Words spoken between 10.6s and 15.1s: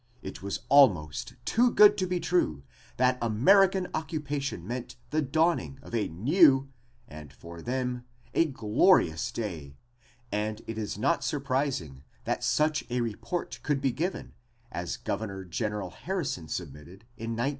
it is not surprising that such a report could be given as